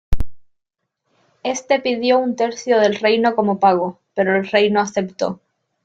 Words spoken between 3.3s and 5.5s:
como pago, pero el rey no aceptó.